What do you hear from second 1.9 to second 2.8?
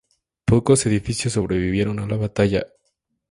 a la batalla.